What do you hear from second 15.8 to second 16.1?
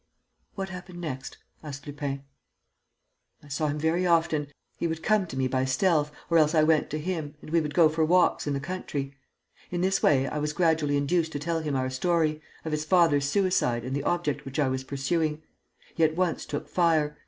He